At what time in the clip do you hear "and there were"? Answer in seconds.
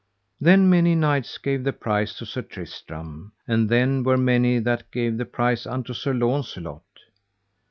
3.47-4.17